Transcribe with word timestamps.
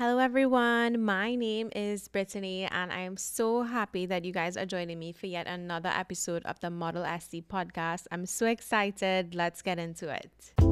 Hello, 0.00 0.16
everyone. 0.16 1.04
My 1.04 1.34
name 1.34 1.68
is 1.76 2.08
Brittany, 2.08 2.66
and 2.70 2.90
I 2.90 3.00
am 3.00 3.18
so 3.18 3.64
happy 3.64 4.06
that 4.06 4.24
you 4.24 4.32
guys 4.32 4.56
are 4.56 4.64
joining 4.64 4.98
me 4.98 5.12
for 5.12 5.26
yet 5.26 5.46
another 5.46 5.90
episode 5.90 6.42
of 6.46 6.58
the 6.60 6.70
Model 6.70 7.04
SC 7.04 7.44
podcast. 7.46 8.06
I'm 8.10 8.24
so 8.24 8.46
excited. 8.46 9.34
Let's 9.34 9.60
get 9.60 9.78
into 9.78 10.08
it. 10.08 10.69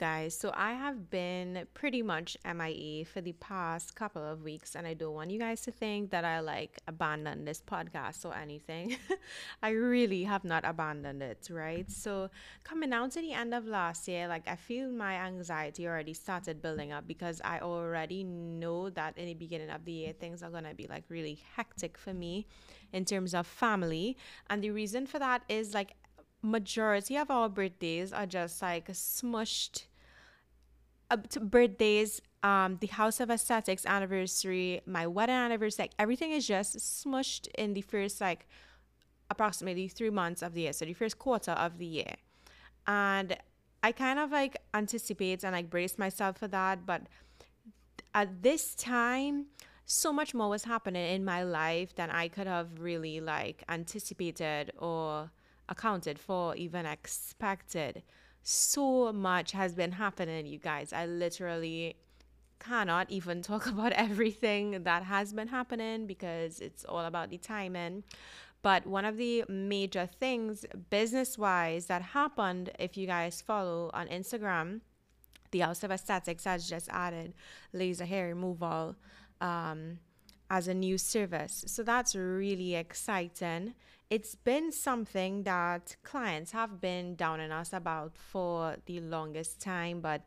Guys. 0.00 0.34
So 0.34 0.50
I 0.54 0.72
have 0.72 1.10
been 1.10 1.66
pretty 1.74 2.00
much 2.00 2.34
MIA 2.42 3.04
for 3.04 3.20
the 3.20 3.34
past 3.34 3.94
couple 3.94 4.24
of 4.24 4.42
weeks, 4.42 4.74
and 4.74 4.86
I 4.86 4.94
don't 4.94 5.12
want 5.12 5.30
you 5.30 5.38
guys 5.38 5.60
to 5.62 5.70
think 5.70 6.10
that 6.10 6.24
I 6.24 6.40
like 6.40 6.78
abandoned 6.88 7.46
this 7.46 7.60
podcast 7.60 8.24
or 8.24 8.34
anything. 8.34 8.96
I 9.62 9.70
really 9.70 10.24
have 10.24 10.42
not 10.42 10.64
abandoned 10.64 11.22
it, 11.22 11.48
right? 11.52 11.88
So 11.90 12.30
coming 12.64 12.88
down 12.88 13.10
to 13.10 13.20
the 13.20 13.34
end 13.34 13.52
of 13.52 13.66
last 13.66 14.08
year, 14.08 14.26
like 14.26 14.48
I 14.48 14.56
feel 14.56 14.90
my 14.90 15.16
anxiety 15.16 15.86
already 15.86 16.14
started 16.14 16.62
building 16.62 16.92
up 16.92 17.06
because 17.06 17.42
I 17.44 17.58
already 17.60 18.24
know 18.24 18.88
that 18.88 19.18
in 19.18 19.26
the 19.26 19.34
beginning 19.34 19.68
of 19.68 19.84
the 19.84 19.92
year 19.92 20.14
things 20.14 20.42
are 20.42 20.50
gonna 20.50 20.72
be 20.72 20.86
like 20.86 21.04
really 21.10 21.38
hectic 21.56 21.98
for 21.98 22.14
me 22.14 22.46
in 22.94 23.04
terms 23.04 23.34
of 23.34 23.46
family. 23.46 24.16
And 24.48 24.64
the 24.64 24.70
reason 24.70 25.06
for 25.06 25.18
that 25.18 25.42
is 25.50 25.74
like 25.74 25.94
majority 26.42 27.18
of 27.18 27.30
our 27.30 27.50
birthdays 27.50 28.14
are 28.14 28.24
just 28.24 28.62
like 28.62 28.88
smushed 28.88 29.84
uh, 31.10 31.16
birthdays 31.40 32.20
um 32.42 32.78
the 32.80 32.86
house 32.86 33.20
of 33.20 33.30
aesthetics 33.30 33.84
anniversary 33.86 34.80
my 34.86 35.06
wedding 35.06 35.34
anniversary 35.34 35.84
like 35.84 35.92
everything 35.98 36.32
is 36.32 36.46
just 36.46 36.76
smushed 36.78 37.48
in 37.58 37.74
the 37.74 37.82
first 37.82 38.20
like 38.20 38.46
approximately 39.30 39.88
three 39.88 40.10
months 40.10 40.42
of 40.42 40.54
the 40.54 40.62
year 40.62 40.72
so 40.72 40.84
the 40.84 40.92
first 40.92 41.18
quarter 41.18 41.52
of 41.52 41.78
the 41.78 41.86
year 41.86 42.14
and 42.86 43.36
i 43.82 43.92
kind 43.92 44.18
of 44.18 44.30
like 44.30 44.56
anticipate 44.74 45.44
and 45.44 45.52
like 45.52 45.68
brace 45.68 45.98
myself 45.98 46.38
for 46.38 46.48
that 46.48 46.86
but 46.86 47.02
at 48.14 48.42
this 48.42 48.74
time 48.74 49.46
so 49.86 50.12
much 50.12 50.34
more 50.34 50.48
was 50.48 50.64
happening 50.64 51.14
in 51.14 51.24
my 51.24 51.42
life 51.42 51.94
than 51.94 52.10
i 52.10 52.26
could 52.26 52.46
have 52.46 52.80
really 52.80 53.20
like 53.20 53.62
anticipated 53.68 54.72
or 54.78 55.30
accounted 55.70 56.18
for, 56.18 56.54
even 56.56 56.84
expected. 56.84 58.02
So 58.42 59.12
much 59.12 59.52
has 59.52 59.74
been 59.74 59.92
happening, 59.92 60.46
you 60.46 60.58
guys. 60.58 60.92
I 60.92 61.06
literally 61.06 61.96
cannot 62.58 63.10
even 63.10 63.42
talk 63.50 63.66
about 63.66 63.92
everything 63.92 64.82
that 64.84 65.04
has 65.04 65.32
been 65.32 65.48
happening 65.48 66.06
because 66.06 66.60
it's 66.60 66.84
all 66.84 67.04
about 67.04 67.30
the 67.30 67.38
timing. 67.38 68.04
But 68.62 68.86
one 68.86 69.06
of 69.06 69.16
the 69.16 69.44
major 69.48 70.06
things 70.06 70.66
business 70.90 71.38
wise 71.38 71.86
that 71.86 72.02
happened, 72.02 72.70
if 72.78 72.96
you 72.96 73.06
guys 73.06 73.40
follow 73.40 73.90
on 73.94 74.06
Instagram, 74.08 74.80
the 75.50 75.60
House 75.60 75.82
of 75.82 75.90
Aesthetics 75.90 76.44
has 76.44 76.68
just 76.68 76.88
added 76.90 77.34
laser 77.72 78.04
hair 78.04 78.28
removal 78.28 78.96
um, 79.40 79.98
as 80.50 80.68
a 80.68 80.74
new 80.74 80.98
service. 80.98 81.64
So 81.66 81.82
that's 81.82 82.14
really 82.14 82.74
exciting 82.74 83.74
it's 84.10 84.34
been 84.34 84.72
something 84.72 85.44
that 85.44 85.94
clients 86.02 86.50
have 86.50 86.80
been 86.80 87.14
down 87.14 87.38
on 87.38 87.52
us 87.52 87.72
about 87.72 88.16
for 88.16 88.76
the 88.86 89.00
longest 89.00 89.60
time, 89.60 90.00
but 90.00 90.22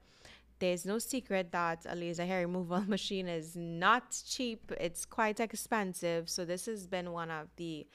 there's 0.60 0.86
no 0.86 0.98
secret 1.00 1.52
that 1.52 1.86
a 1.90 1.94
laser 1.94 2.26
hair 2.26 2.48
removal 2.48 2.82
machine 2.88 3.28
is 3.28 3.58
not 3.58 4.18
cheap. 4.26 4.72
It's 4.80 5.06
quite 5.06 5.42
expensive. 5.42 6.30
So 6.30 6.46
this 6.46 6.66
has 6.68 6.88
been 6.88 7.12
one 7.12 7.30
of 7.30 7.50
the 7.58 7.86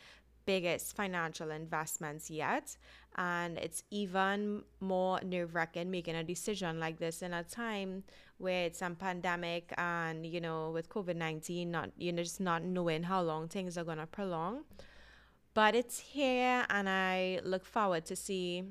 biggest 0.53 0.97
financial 0.97 1.51
investments 1.51 2.31
yet. 2.31 2.77
And 3.17 3.59
it's 3.59 3.83
even 3.91 4.63
more 4.81 5.21
nerve 5.23 5.55
wracking 5.55 5.91
making 5.91 6.17
a 6.17 6.25
decision 6.25 6.81
like 6.81 6.99
this 6.99 7.21
in 7.21 7.35
a 7.35 7.43
time 7.43 8.05
where 8.39 8.65
it's 8.67 8.81
a 8.81 8.91
pandemic 8.91 9.65
and, 9.77 10.25
you 10.25 10.41
know, 10.41 10.71
with 10.71 10.89
COVID 10.89 11.17
19, 11.17 11.71
not, 11.71 11.91
you 11.99 12.13
know, 12.13 12.23
just 12.23 12.41
not 12.41 12.63
knowing 12.63 13.03
how 13.03 13.21
long 13.21 13.49
things 13.49 13.77
are 13.77 13.85
going 13.85 13.99
to 13.99 14.07
prolong 14.07 14.65
but 15.55 15.75
it's 15.75 15.99
here 15.99 16.65
and 16.71 16.89
I 16.89 17.41
look 17.43 17.65
forward 17.65 18.05
to 18.07 18.15
see 18.15 18.63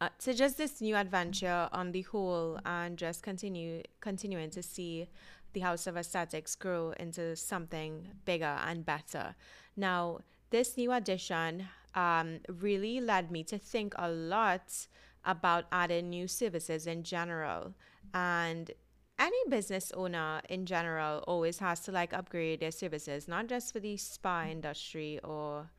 uh, 0.00 0.08
to 0.20 0.32
just 0.32 0.56
this 0.56 0.80
new 0.80 0.96
adventure 0.96 1.68
on 1.70 1.92
the 1.92 2.02
whole 2.02 2.58
and 2.64 2.96
just 2.96 3.22
continue 3.22 3.82
continuing 4.00 4.50
to 4.50 4.62
see 4.62 5.08
the 5.52 5.60
House 5.60 5.86
of 5.86 5.96
Aesthetics 5.96 6.54
grow 6.54 6.92
into 6.98 7.36
something 7.36 8.08
bigger 8.24 8.56
and 8.66 8.86
better. 8.86 9.34
Now, 9.76 10.20
this 10.52 10.76
new 10.76 10.92
addition 10.92 11.66
um, 11.94 12.38
really 12.48 13.00
led 13.00 13.30
me 13.30 13.42
to 13.44 13.58
think 13.58 13.94
a 13.98 14.08
lot 14.08 14.86
about 15.24 15.64
adding 15.72 16.10
new 16.10 16.28
services 16.28 16.86
in 16.86 17.02
general. 17.02 17.74
And 18.14 18.70
any 19.18 19.36
business 19.48 19.92
owner 19.92 20.40
in 20.48 20.66
general 20.66 21.24
always 21.26 21.58
has 21.58 21.80
to 21.80 21.92
like 21.92 22.12
upgrade 22.12 22.60
their 22.60 22.70
services, 22.70 23.28
not 23.28 23.46
just 23.46 23.72
for 23.72 23.80
the 23.80 23.96
spa 23.96 24.44
industry 24.44 25.18
or 25.24 25.70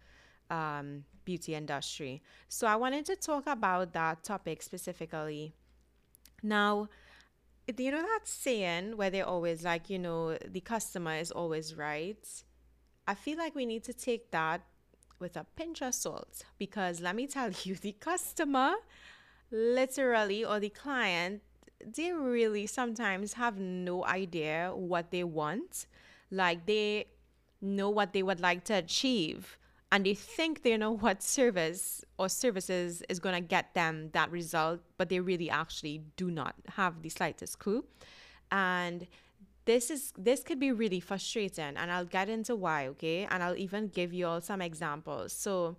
um, 0.49 1.03
beauty 1.25 1.55
industry. 1.55 2.21
So 2.47 2.67
I 2.67 2.75
wanted 2.75 3.05
to 3.05 3.15
talk 3.15 3.47
about 3.47 3.93
that 3.93 4.23
topic 4.23 4.61
specifically. 4.61 5.53
Now, 6.41 6.89
do 7.73 7.83
you 7.83 7.91
know 7.91 8.01
that 8.01 8.21
saying 8.25 8.97
where 8.97 9.09
they're 9.09 9.27
always 9.27 9.63
like, 9.63 9.89
you 9.89 9.99
know, 9.99 10.37
the 10.37 10.61
customer 10.61 11.15
is 11.15 11.31
always 11.31 11.75
right? 11.75 12.43
I 13.07 13.15
feel 13.15 13.37
like 13.37 13.55
we 13.55 13.65
need 13.65 13.83
to 13.85 13.93
take 13.93 14.31
that 14.31 14.61
with 15.19 15.35
a 15.35 15.45
pinch 15.55 15.81
of 15.81 15.93
salt 15.93 16.43
because 16.57 17.01
let 17.01 17.15
me 17.15 17.27
tell 17.27 17.51
you, 17.63 17.75
the 17.75 17.93
customer, 17.93 18.73
literally, 19.51 20.45
or 20.45 20.59
the 20.59 20.69
client, 20.69 21.41
they 21.85 22.11
really 22.11 22.65
sometimes 22.67 23.33
have 23.33 23.57
no 23.57 24.05
idea 24.05 24.71
what 24.73 25.11
they 25.11 25.23
want. 25.23 25.87
Like 26.31 26.65
they 26.65 27.07
know 27.61 27.89
what 27.89 28.13
they 28.13 28.23
would 28.23 28.39
like 28.39 28.63
to 28.65 28.73
achieve, 28.73 29.57
and 29.91 30.05
they 30.05 30.13
think 30.13 30.63
they 30.63 30.75
know 30.77 30.91
what 31.05 31.21
service 31.21 32.03
or 32.17 32.29
services 32.29 33.03
is 33.09 33.19
going 33.19 33.35
to 33.35 33.41
get 33.41 33.73
them 33.73 34.09
that 34.13 34.31
result, 34.31 34.81
but 34.97 35.09
they 35.09 35.19
really 35.19 35.49
actually 35.49 36.03
do 36.15 36.31
not 36.31 36.55
have 36.69 37.01
the 37.01 37.09
slightest 37.09 37.59
clue. 37.59 37.83
And 38.51 39.07
this 39.65 39.89
is 39.89 40.13
this 40.17 40.43
could 40.43 40.59
be 40.59 40.71
really 40.71 40.99
frustrating 40.99 41.77
and 41.77 41.91
I'll 41.91 42.05
get 42.05 42.29
into 42.29 42.55
why, 42.55 42.87
okay? 42.87 43.27
And 43.29 43.41
I'll 43.41 43.57
even 43.57 43.87
give 43.87 44.13
you 44.13 44.27
all 44.27 44.41
some 44.41 44.61
examples. 44.61 45.33
So 45.33 45.77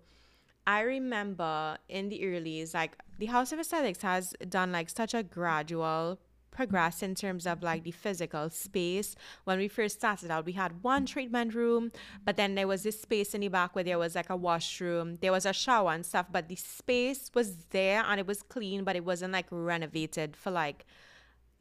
I 0.67 0.81
remember 0.81 1.77
in 1.89 2.09
the 2.09 2.21
earlys, 2.21 2.75
like 2.75 2.97
the 3.19 3.27
House 3.27 3.53
of 3.53 3.59
Aesthetics 3.59 4.03
has 4.03 4.34
done 4.49 4.72
like 4.72 4.89
such 4.89 5.12
a 5.12 5.22
gradual 5.22 6.19
progress 6.50 7.03
in 7.03 7.15
terms 7.15 7.47
of 7.47 7.62
like 7.62 7.83
the 7.83 7.91
physical 7.91 8.49
space. 8.49 9.15
When 9.45 9.59
we 9.59 9.69
first 9.69 9.97
started 9.97 10.31
out, 10.31 10.47
we 10.47 10.53
had 10.53 10.83
one 10.83 11.05
treatment 11.05 11.55
room, 11.55 11.93
but 12.25 12.37
then 12.37 12.55
there 12.55 12.69
was 12.69 12.84
this 12.84 13.03
space 13.03 13.34
in 13.34 13.43
the 13.43 13.49
back 13.49 13.75
where 13.75 13.84
there 13.84 13.99
was 13.99 14.15
like 14.15 14.31
a 14.31 14.37
washroom, 14.37 15.16
there 15.16 15.33
was 15.33 15.45
a 15.45 15.53
shower 15.53 15.93
and 15.93 16.06
stuff, 16.06 16.27
but 16.31 16.49
the 16.49 16.56
space 16.56 17.31
was 17.34 17.56
there 17.71 18.05
and 18.06 18.21
it 18.21 18.27
was 18.27 18.43
clean, 18.43 18.84
but 18.84 18.97
it 18.97 19.05
wasn't 19.05 19.33
like 19.33 19.47
renovated 19.51 20.37
for 20.37 20.51
like 20.51 20.87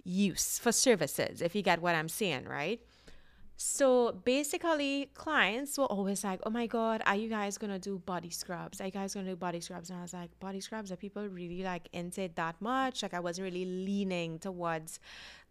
use 0.03 0.59
for 0.59 0.71
services, 0.71 1.41
if 1.41 1.55
you 1.55 1.61
get 1.61 1.81
what 1.81 1.95
I'm 1.95 2.09
saying, 2.09 2.45
right? 2.45 2.81
So 3.55 4.13
basically, 4.25 5.09
clients 5.13 5.77
were 5.77 5.85
always 5.85 6.23
like, 6.23 6.41
"Oh 6.43 6.49
my 6.49 6.67
god, 6.67 7.03
are 7.05 7.15
you 7.15 7.29
guys 7.29 7.57
gonna 7.57 7.79
do 7.79 7.99
body 7.99 8.29
scrubs? 8.29 8.81
Are 8.81 8.85
you 8.85 8.91
guys 8.91 9.13
gonna 9.13 9.29
do 9.29 9.35
body 9.35 9.61
scrubs?" 9.61 9.89
And 9.89 9.99
I 9.99 10.01
was 10.01 10.13
like, 10.13 10.37
"Body 10.39 10.59
scrubs? 10.59 10.91
Are 10.91 10.95
people 10.95 11.27
really 11.27 11.63
like 11.63 11.87
into 11.93 12.23
it 12.23 12.35
that 12.35 12.59
much?" 12.59 13.03
Like 13.03 13.13
I 13.13 13.19
wasn't 13.19 13.45
really 13.45 13.65
leaning 13.65 14.39
towards 14.39 14.99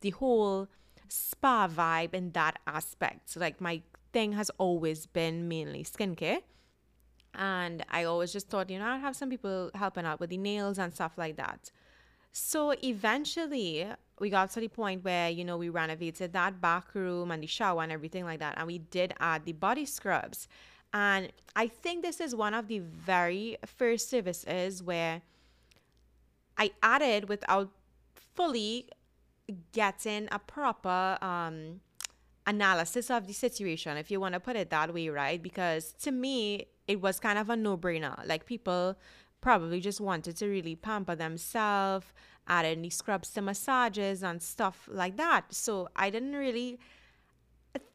the 0.01 0.11
whole 0.11 0.69
spa 1.09 1.69
vibe 1.69 2.13
in 2.15 2.33
that 2.33 2.59
aspect. 2.67 3.31
So 3.31 3.41
like 3.41 3.61
my 3.61 3.83
thing 4.13 4.33
has 4.33 4.51
always 4.59 5.07
been 5.07 5.49
mainly 5.49 5.85
skincare. 5.85 6.43
And 7.35 7.83
I 7.89 8.05
always 8.05 8.33
just 8.33 8.49
thought, 8.51 8.69
you 8.69 8.79
know, 8.79 8.87
I'd 8.87 9.01
have 9.01 9.17
some 9.17 9.31
people 9.31 9.71
helping 9.75 10.05
out 10.05 10.21
with 10.21 10.31
the 10.31 10.37
nails 10.37 10.79
and 10.79 10.93
stuff 10.93 11.17
like 11.17 11.37
that. 11.37 11.71
So 12.33 12.75
eventually, 12.83 13.87
we 14.23 14.31
got 14.31 14.53
to 14.53 14.61
the 14.61 14.69
point 14.69 15.03
where 15.03 15.29
you 15.29 15.45
know 15.45 15.57
we 15.57 15.69
renovated 15.69 16.33
that 16.33 16.61
back 16.61 16.95
room 16.95 17.33
and 17.33 17.43
the 17.43 17.47
shower 17.49 17.83
and 17.83 17.91
everything 17.91 18.25
like 18.25 18.39
that 18.39 18.55
and 18.57 18.69
we 18.69 18.79
did 18.79 19.13
add 19.19 19.45
the 19.45 19.53
body 19.53 19.85
scrubs. 19.85 20.49
And 20.95 21.33
i 21.57 21.67
think 21.67 22.03
this 22.03 22.21
is 22.21 22.35
one 22.35 22.55
of 22.55 22.69
the 22.69 22.79
very 22.79 23.57
first 23.67 24.09
services 24.09 24.83
where 24.83 25.23
i 26.57 26.71
added 26.83 27.29
without 27.29 27.71
fully 28.37 28.89
getting 29.73 30.29
a 30.31 30.39
proper 30.39 31.19
um, 31.21 31.81
analysis 32.47 33.11
of 33.11 33.27
the 33.27 33.33
situation 33.33 33.97
if 33.97 34.11
you 34.11 34.21
want 34.21 34.35
to 34.35 34.41
put 34.41 34.55
it 34.57 34.71
that 34.71 34.95
way 34.95 35.09
right? 35.09 35.43
Because 35.43 35.85
to 36.05 36.11
me 36.13 36.67
it 36.87 37.01
was 37.01 37.19
kind 37.19 37.39
of 37.39 37.49
a 37.51 37.57
no-brainer. 37.57 38.17
Like 38.27 38.47
people 38.47 38.97
probably 39.41 39.81
just 39.81 40.01
wanted 40.01 40.37
to 40.37 40.47
really 40.47 40.77
pamper 40.77 41.17
themselves 41.17 42.07
added 42.49 42.79
any 42.79 42.91
scrubs 42.91 43.31
to 43.31 43.43
massages 43.43 44.23
and 44.23 44.43
stuff 44.43 44.89
like 44.91 45.17
that. 45.17 45.45
So 45.51 45.89
I 45.97 46.11
didn't 46.11 46.35
really 46.35 46.79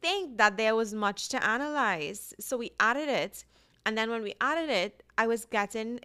think 0.00 0.38
that 0.38 0.56
there 0.56 0.74
was 0.74 0.92
much 0.94 1.28
to 1.30 1.44
analyze. 1.44 2.34
So 2.40 2.56
we 2.56 2.72
added 2.80 3.08
it. 3.08 3.44
And 3.86 3.96
then 3.96 4.10
when 4.10 4.22
we 4.22 4.34
added 4.40 4.70
it, 4.70 5.02
I 5.16 5.26
was 5.26 5.44
getting 5.44 6.00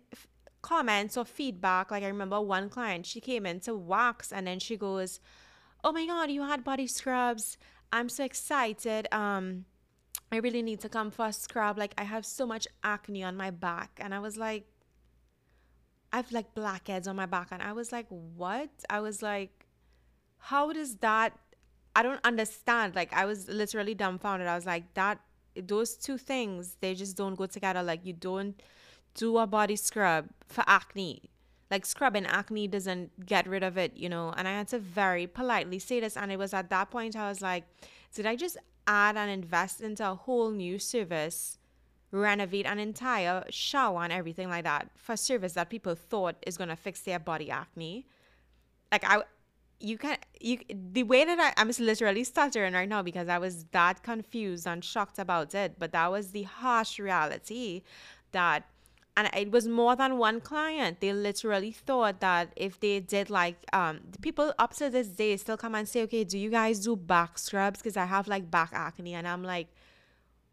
comments 0.62 1.18
or 1.18 1.25
feedback. 1.25 1.92
Like 1.92 2.04
I 2.04 2.07
remember 2.07 2.40
one 2.42 2.69
client, 2.69 3.06
she 3.06 3.19
came 3.19 3.45
in 3.45 3.60
to 3.62 3.75
wax 3.75 4.31
and 4.31 4.48
then 4.48 4.60
she 4.60 4.78
goes, 4.78 5.19
"Oh 5.84 5.92
my 5.92 6.06
god, 6.06 6.31
you 6.31 6.44
had 6.44 6.63
body 6.63 6.88
scrubs. 6.88 7.57
I'm 7.92 8.10
so 8.10 8.24
excited. 8.24 9.07
Um 9.12 9.66
I 10.31 10.38
really 10.38 10.63
need 10.63 10.80
to 10.80 10.89
come 10.89 11.12
for 11.12 11.28
a 11.28 11.34
scrub. 11.34 11.78
Like 11.78 11.94
I 11.98 12.04
have 12.04 12.25
so 12.25 12.48
much 12.48 12.68
acne 12.84 13.24
on 13.24 13.36
my 13.36 13.51
back." 13.51 14.00
And 14.00 14.13
I 14.13 14.19
was 14.19 14.38
like 14.38 14.66
I've 16.13 16.31
like 16.31 16.54
blackheads 16.54 17.07
on 17.07 17.15
my 17.15 17.25
back 17.25 17.48
and 17.51 17.62
I 17.62 17.74
was 17.74 17.92
like, 17.92 18.06
"What?" 18.10 18.69
I 18.89 19.00
was 19.01 19.21
like, 19.21 19.65
"How 20.38 20.71
does 20.71 20.98
that 20.98 21.38
I 21.95 22.04
don't 22.04 22.24
understand." 22.24 22.95
Like 22.95 23.12
I 23.13 23.25
was 23.25 23.50
literally 23.50 23.95
dumbfounded. 23.95 24.48
I 24.48 24.56
was 24.56 24.65
like, 24.65 24.94
"That 24.94 25.19
those 25.56 25.95
two 25.95 26.18
things, 26.18 26.77
they 26.81 26.94
just 26.95 27.18
don't 27.18 27.36
go 27.36 27.48
together. 27.48 27.83
Like 27.83 28.06
you 28.06 28.13
don't 28.13 28.62
do 29.15 29.38
a 29.38 29.48
body 29.48 29.75
scrub 29.75 30.30
for 30.48 30.63
acne. 30.68 31.30
Like 31.71 31.86
scrubbing 31.86 32.25
acne 32.27 32.68
doesn't 32.68 33.25
get 33.25 33.48
rid 33.48 33.63
of 33.63 33.77
it, 33.77 33.95
you 33.95 34.10
know. 34.10 34.33
And 34.38 34.48
I 34.48 34.51
had 34.51 34.68
to 34.69 34.80
very 34.80 35.27
politely 35.27 35.80
say 35.80 36.00
this. 36.00 36.15
And 36.15 36.31
it 36.31 36.38
was 36.38 36.54
at 36.54 36.69
that 36.69 36.92
point 36.92 37.15
I 37.15 37.27
was 37.27 37.42
like, 37.42 37.63
did 38.13 38.25
I 38.25 38.36
just 38.36 38.57
add 38.86 39.18
and 39.18 39.31
invest 39.31 39.81
into 39.81 40.10
a 40.10 40.15
whole 40.15 40.51
new 40.51 40.77
service, 40.77 41.57
renovate 42.13 42.65
an 42.65 42.80
entire 42.80 43.44
shower 43.50 44.04
and 44.04 44.13
everything 44.13 44.48
like 44.48 44.63
that 44.63 44.88
for 44.95 45.18
service 45.18 45.54
that 45.54 45.69
people 45.69 45.95
thought 45.95 46.36
is 46.48 46.56
gonna 46.57 46.75
fix 46.75 47.01
their 47.01 47.19
body 47.19 47.50
acne? 47.50 48.06
Like 48.92 49.04
I 49.06 49.24
you 49.80 49.98
can 49.98 50.18
you 50.39 50.60
the 50.69 51.04
way 51.04 51.25
that 51.25 51.39
I, 51.39 51.60
I'm 51.60 51.71
literally 51.80 52.24
stuttering 52.24 52.74
right 52.74 52.88
now 52.88 53.01
because 53.01 53.27
I 53.27 53.38
was 53.39 53.65
that 53.71 54.04
confused 54.04 54.65
and 54.68 54.83
shocked 54.83 55.19
about 55.19 55.54
it. 55.56 55.75
But 55.80 55.92
that 55.92 56.12
was 56.12 56.31
the 56.31 56.44
harsh 56.44 57.00
reality 57.00 57.81
that 58.31 58.63
and 59.15 59.30
it 59.36 59.51
was 59.51 59.68
more 59.68 59.95
than 59.95 60.18
one 60.18 60.42
client. 60.42 61.00
They 61.00 61.13
literally 61.13 61.71
thought 61.71 62.19
that 62.21 62.51
if 62.56 62.80
they 62.80 63.00
did 63.00 63.30
like 63.30 63.57
um 63.74 64.01
people 64.21 64.54
up 64.57 64.74
to 64.75 64.89
this 64.89 65.07
day 65.07 65.36
still 65.38 65.57
come 65.57 65.75
and 65.75 65.88
say, 65.88 66.04
okay, 66.04 66.24
do 66.24 66.38
you 66.38 66.50
guys 66.50 66.80
do 66.80 66.95
back 66.95 67.38
scrubs? 67.38 67.80
Because 67.80 67.98
I 67.98 68.06
have 68.06 68.27
like 68.27 68.50
back 68.50 68.69
acne, 68.74 69.13
and 69.15 69.27
I'm 69.27 69.44
like, 69.44 69.68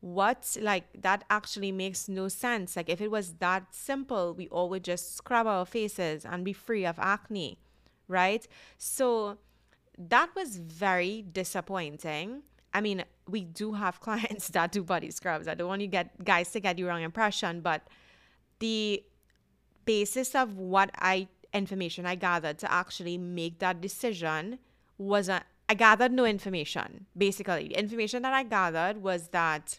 what? 0.01 0.57
Like 0.61 0.85
that 1.01 1.25
actually 1.31 1.73
makes 1.73 2.09
no 2.09 2.29
sense. 2.29 2.77
Like 2.77 2.89
if 2.89 3.01
it 3.01 3.11
was 3.11 3.35
that 3.35 3.75
simple, 3.75 4.35
we 4.35 4.49
all 4.49 4.69
would 4.71 4.85
just 4.85 5.17
scrub 5.17 5.47
our 5.47 5.67
faces 5.67 6.25
and 6.25 6.45
be 6.45 6.53
free 6.53 6.87
of 6.87 6.99
acne, 6.99 7.59
right? 8.09 8.47
So 8.79 9.39
that 9.99 10.31
was 10.35 10.57
very 10.57 11.23
disappointing. 11.31 12.43
I 12.73 12.81
mean, 12.81 13.05
we 13.29 13.45
do 13.45 13.73
have 13.75 14.01
clients 14.07 14.49
that 14.49 14.73
do 14.73 14.83
body 14.83 15.11
scrubs. 15.11 15.49
I 15.49 15.55
don't 15.55 15.69
want 15.69 15.83
you 15.83 15.89
get 15.89 16.25
guys 16.25 16.51
to 16.53 16.61
get 16.61 16.77
the 16.77 16.85
wrong 16.85 17.03
impression, 17.03 17.61
but 17.61 17.83
the 18.59 19.03
basis 19.85 20.35
of 20.35 20.57
what 20.57 20.91
I 20.97 21.29
information 21.53 22.07
I 22.07 22.15
gathered 22.15 22.59
to 22.59 22.73
actually 22.73 23.19
make 23.19 23.59
that 23.59 23.81
decision 23.81 24.61
was 24.99 25.29
a 25.29 25.43
I 25.69 25.75
gathered 25.75 26.11
no 26.13 26.25
information. 26.25 27.07
Basically, 27.17 27.69
the 27.69 27.79
information 27.79 28.23
that 28.23 28.33
I 28.33 28.43
gathered 28.43 29.03
was 29.03 29.29
that 29.29 29.79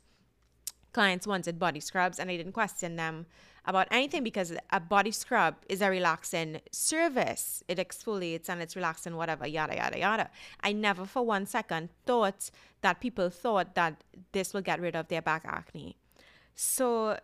clients 0.93 1.27
wanted 1.27 1.59
body 1.59 1.79
scrubs 1.79 2.19
and 2.19 2.29
I 2.29 2.38
didn't 2.38 2.53
question 2.53 2.95
them 2.95 3.25
about 3.65 3.88
anything 3.91 4.23
because 4.23 4.53
a 4.71 4.79
body 4.79 5.11
scrub 5.11 5.55
is 5.69 5.81
a 5.81 5.89
relaxing 5.89 6.61
service. 6.71 7.63
It 7.67 7.77
exfoliates 7.77 8.49
and 8.49 8.61
it's 8.61 8.75
relaxing, 8.75 9.15
whatever, 9.15 9.45
yada, 9.45 9.75
yada, 9.75 9.99
yada. 9.99 10.29
I 10.61 10.73
never 10.73 11.05
for 11.05 11.23
one 11.23 11.45
second 11.45 11.89
thought 12.05 12.49
that 12.81 12.99
people 12.99 13.29
thought 13.29 13.75
that 13.75 14.03
this 14.31 14.53
will 14.53 14.61
get 14.61 14.81
rid 14.81 14.95
of 14.95 15.07
their 15.09 15.21
back 15.21 15.43
acne. 15.45 15.97
So 16.55 17.19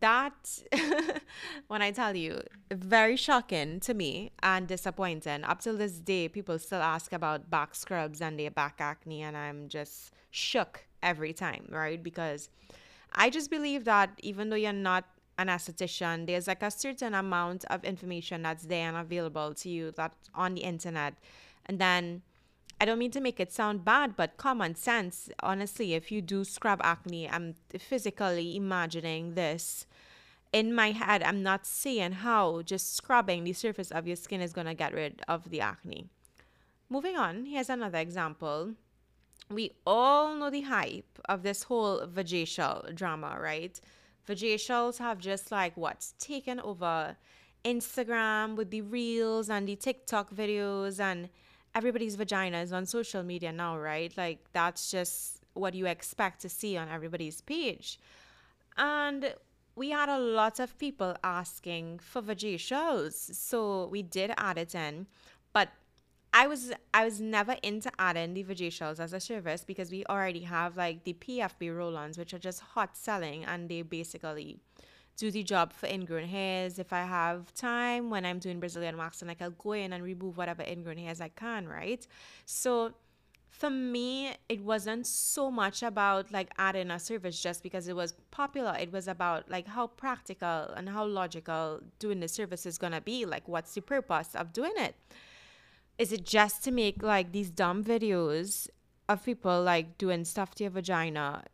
that 0.00 0.62
when 1.68 1.82
I 1.82 1.90
tell 1.90 2.16
you, 2.16 2.42
very 2.72 3.16
shocking 3.16 3.80
to 3.80 3.92
me 3.92 4.32
and 4.42 4.66
disappointing. 4.66 5.44
Up 5.44 5.60
till 5.60 5.76
this 5.76 5.98
day, 5.98 6.28
people 6.28 6.58
still 6.58 6.80
ask 6.80 7.12
about 7.12 7.50
back 7.50 7.74
scrubs 7.74 8.22
and 8.22 8.38
their 8.38 8.50
back 8.50 8.76
acne, 8.78 9.22
and 9.22 9.36
I'm 9.36 9.68
just 9.68 10.12
shook 10.30 10.86
every 11.04 11.32
time, 11.32 11.66
right? 11.70 12.02
Because 12.02 12.48
I 13.12 13.30
just 13.30 13.50
believe 13.50 13.84
that 13.84 14.10
even 14.22 14.50
though 14.50 14.56
you're 14.56 14.72
not 14.72 15.04
an 15.38 15.48
esthetician, 15.48 16.26
there's 16.26 16.48
like 16.48 16.62
a 16.62 16.70
certain 16.70 17.14
amount 17.14 17.64
of 17.66 17.84
information 17.84 18.42
that's 18.42 18.64
there 18.64 18.88
and 18.88 18.96
available 18.96 19.54
to 19.54 19.68
you 19.68 19.92
that's 19.96 20.16
on 20.34 20.54
the 20.54 20.62
internet. 20.62 21.14
And 21.66 21.78
then 21.78 22.22
I 22.80 22.84
don't 22.84 22.98
mean 22.98 23.12
to 23.12 23.20
make 23.20 23.38
it 23.38 23.52
sound 23.52 23.84
bad, 23.84 24.16
but 24.16 24.36
common 24.36 24.74
sense, 24.74 25.30
honestly, 25.40 25.94
if 25.94 26.10
you 26.10 26.20
do 26.20 26.44
scrub 26.44 26.80
acne, 26.82 27.28
I'm 27.28 27.54
physically 27.78 28.56
imagining 28.56 29.34
this 29.34 29.86
in 30.52 30.74
my 30.74 30.90
head. 30.90 31.22
I'm 31.22 31.42
not 31.42 31.66
seeing 31.66 32.12
how 32.12 32.62
just 32.62 32.96
scrubbing 32.96 33.44
the 33.44 33.52
surface 33.52 33.90
of 33.90 34.06
your 34.06 34.16
skin 34.16 34.40
is 34.40 34.52
going 34.52 34.66
to 34.66 34.74
get 34.74 34.92
rid 34.92 35.22
of 35.28 35.50
the 35.50 35.60
acne. 35.60 36.08
Moving 36.88 37.16
on, 37.16 37.46
here's 37.46 37.70
another 37.70 37.98
example. 37.98 38.74
We 39.50 39.72
all 39.86 40.34
know 40.34 40.50
the 40.50 40.62
hype 40.62 41.18
of 41.28 41.42
this 41.42 41.64
whole 41.64 42.06
vajacial 42.06 42.94
drama, 42.94 43.36
right? 43.40 43.78
Vajacials 44.28 44.98
have 44.98 45.18
just 45.18 45.52
like 45.52 45.76
what's 45.76 46.14
taken 46.18 46.58
over 46.60 47.16
Instagram 47.64 48.56
with 48.56 48.70
the 48.70 48.82
reels 48.82 49.50
and 49.50 49.68
the 49.68 49.76
TikTok 49.76 50.34
videos 50.34 51.00
and 51.00 51.28
everybody's 51.74 52.14
vagina 52.14 52.58
is 52.58 52.72
on 52.72 52.86
social 52.86 53.22
media 53.22 53.52
now, 53.52 53.76
right? 53.76 54.16
Like 54.16 54.44
that's 54.52 54.90
just 54.90 55.40
what 55.54 55.74
you 55.74 55.86
expect 55.86 56.40
to 56.42 56.48
see 56.48 56.76
on 56.76 56.88
everybody's 56.88 57.40
page. 57.40 57.98
And 58.76 59.34
we 59.76 59.90
had 59.90 60.08
a 60.08 60.18
lot 60.18 60.60
of 60.60 60.78
people 60.78 61.16
asking 61.24 61.98
for 61.98 62.22
vajacials, 62.22 63.34
so 63.34 63.86
we 63.88 64.02
did 64.02 64.32
add 64.36 64.58
it 64.58 64.74
in. 64.74 65.06
But 65.52 65.68
I 66.36 66.48
was 66.48 66.72
I 66.92 67.04
was 67.04 67.20
never 67.20 67.56
into 67.62 67.92
adding 67.96 68.34
the 68.34 68.42
vajacials 68.42 68.98
as 68.98 69.12
a 69.12 69.20
service 69.20 69.64
because 69.64 69.92
we 69.92 70.04
already 70.06 70.40
have 70.40 70.76
like 70.76 71.04
the 71.04 71.14
PFB 71.14 71.74
roll-ons, 71.74 72.18
which 72.18 72.34
are 72.34 72.40
just 72.40 72.60
hot 72.60 72.96
selling, 72.96 73.44
and 73.44 73.68
they 73.68 73.82
basically 73.82 74.58
do 75.16 75.30
the 75.30 75.44
job 75.44 75.72
for 75.72 75.86
ingrown 75.86 76.24
hairs. 76.24 76.80
If 76.80 76.92
I 76.92 77.04
have 77.04 77.54
time 77.54 78.10
when 78.10 78.26
I'm 78.26 78.40
doing 78.40 78.58
Brazilian 78.58 78.96
waxing, 78.96 79.28
like 79.28 79.40
I'll 79.40 79.52
go 79.52 79.72
in 79.72 79.92
and 79.92 80.02
remove 80.02 80.36
whatever 80.36 80.64
ingrown 80.64 80.98
hairs 80.98 81.20
I 81.20 81.28
can, 81.28 81.68
right? 81.68 82.04
So 82.46 82.94
for 83.48 83.70
me, 83.70 84.34
it 84.48 84.60
wasn't 84.60 85.06
so 85.06 85.52
much 85.52 85.84
about 85.84 86.32
like 86.32 86.50
adding 86.58 86.90
a 86.90 86.98
service 86.98 87.40
just 87.40 87.62
because 87.62 87.86
it 87.86 87.94
was 87.94 88.12
popular. 88.32 88.76
It 88.80 88.92
was 88.92 89.06
about 89.06 89.48
like 89.48 89.68
how 89.68 89.86
practical 89.86 90.72
and 90.76 90.88
how 90.88 91.06
logical 91.06 91.80
doing 92.00 92.18
the 92.18 92.26
service 92.26 92.66
is 92.66 92.76
gonna 92.76 93.00
be. 93.00 93.24
Like, 93.24 93.46
what's 93.46 93.72
the 93.74 93.82
purpose 93.82 94.34
of 94.34 94.52
doing 94.52 94.72
it? 94.78 94.96
Is 95.98 96.12
it 96.12 96.24
just 96.24 96.64
to 96.64 96.70
make 96.70 97.02
like 97.02 97.32
these 97.32 97.50
dumb 97.50 97.84
videos 97.84 98.68
of 99.08 99.24
people 99.24 99.62
like 99.62 99.98
doing 99.98 100.24
stuff 100.24 100.54
to 100.56 100.64
your 100.64 100.70
vagina? 100.70 101.44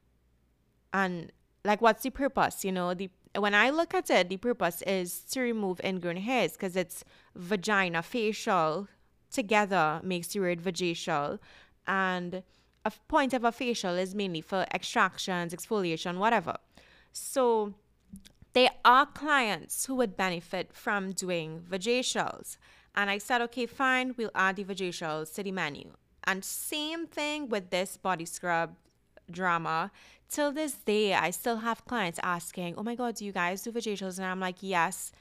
And 0.92 1.32
like, 1.64 1.80
what's 1.80 2.02
the 2.02 2.10
purpose? 2.10 2.64
You 2.64 2.72
know, 2.72 2.94
the 2.94 3.10
when 3.38 3.54
I 3.54 3.70
look 3.70 3.94
at 3.94 4.10
it, 4.10 4.28
the 4.28 4.38
purpose 4.38 4.82
is 4.82 5.20
to 5.30 5.40
remove 5.40 5.80
ingrown 5.84 6.16
hairs 6.16 6.52
because 6.52 6.74
it's 6.74 7.04
vagina 7.36 8.02
facial 8.02 8.88
together 9.30 10.00
makes 10.02 10.28
the 10.28 10.40
word 10.40 10.60
vajacial. 10.60 11.38
And 11.86 12.42
a 12.84 12.92
point 13.08 13.32
of 13.32 13.44
a 13.44 13.52
facial 13.52 13.94
is 13.94 14.14
mainly 14.14 14.40
for 14.40 14.66
extractions, 14.74 15.54
exfoliation, 15.54 16.18
whatever. 16.18 16.56
So 17.12 17.74
there 18.52 18.70
are 18.84 19.06
clients 19.06 19.86
who 19.86 19.94
would 19.96 20.16
benefit 20.16 20.72
from 20.72 21.12
doing 21.12 21.64
vajacials. 21.70 22.56
And 22.94 23.08
I 23.08 23.18
said, 23.18 23.40
okay, 23.42 23.66
fine, 23.66 24.14
we'll 24.16 24.30
add 24.34 24.56
the 24.56 24.64
vajacials 24.64 25.28
city 25.28 25.52
menu. 25.52 25.92
And 26.24 26.44
same 26.44 27.06
thing 27.06 27.48
with 27.48 27.70
this 27.70 27.96
body 27.96 28.24
scrub 28.24 28.76
drama 29.30 29.90
till 30.28 30.52
this 30.52 30.74
day, 30.74 31.14
I 31.14 31.30
still 31.30 31.58
have 31.58 31.84
clients 31.84 32.20
asking, 32.22 32.74
"Oh 32.76 32.82
my 32.82 32.94
God, 32.94 33.16
do 33.16 33.24
you 33.24 33.32
guys 33.32 33.62
do 33.62 33.72
vajacials?" 33.72 34.18
And 34.18 34.26
I'm 34.26 34.40
like, 34.40 34.56
"Yes." 34.60 35.12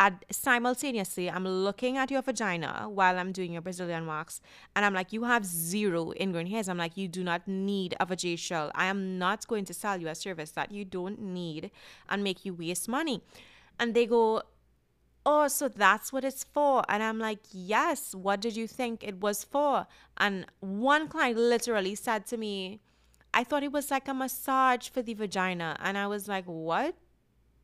At, 0.00 0.24
simultaneously, 0.30 1.30
I'm 1.30 1.46
looking 1.46 1.96
at 1.96 2.10
your 2.10 2.20
vagina 2.20 2.88
while 2.88 3.16
I'm 3.16 3.30
doing 3.30 3.52
your 3.52 3.62
Brazilian 3.62 4.06
wax, 4.08 4.40
and 4.74 4.84
I'm 4.84 4.92
like, 4.92 5.12
"You 5.12 5.22
have 5.24 5.44
zero 5.44 6.12
ingrown 6.20 6.46
hairs." 6.46 6.68
I'm 6.68 6.78
like, 6.78 6.96
"You 6.96 7.06
do 7.08 7.22
not 7.22 7.46
need 7.46 7.94
a 8.00 8.06
vajacial. 8.06 8.70
I 8.74 8.86
am 8.86 9.18
not 9.18 9.46
going 9.46 9.64
to 9.66 9.74
sell 9.74 10.00
you 10.00 10.08
a 10.08 10.14
service 10.14 10.50
that 10.52 10.72
you 10.72 10.84
don't 10.84 11.20
need 11.20 11.70
and 12.08 12.24
make 12.24 12.44
you 12.44 12.54
waste 12.54 12.88
money." 12.88 13.22
And 13.78 13.94
they 13.94 14.06
go, 14.06 14.42
oh, 15.26 15.48
so 15.48 15.68
that's 15.68 16.12
what 16.12 16.24
it's 16.24 16.44
for. 16.44 16.82
And 16.88 17.02
I'm 17.02 17.18
like, 17.18 17.40
yes, 17.50 18.14
what 18.14 18.40
did 18.40 18.56
you 18.56 18.66
think 18.66 19.02
it 19.02 19.20
was 19.20 19.44
for? 19.44 19.86
And 20.18 20.46
one 20.60 21.08
client 21.08 21.38
literally 21.38 21.94
said 21.94 22.26
to 22.26 22.36
me, 22.36 22.80
I 23.32 23.42
thought 23.42 23.62
it 23.62 23.72
was 23.72 23.90
like 23.90 24.06
a 24.06 24.14
massage 24.14 24.88
for 24.88 25.02
the 25.02 25.14
vagina. 25.14 25.76
And 25.80 25.98
I 25.98 26.06
was 26.06 26.28
like, 26.28 26.44
what? 26.44 26.94